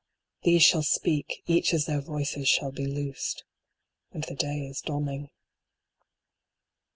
[0.41, 3.43] These shall speak, each as their voices shall be loosed.
[4.11, 5.29] And the day is dawning.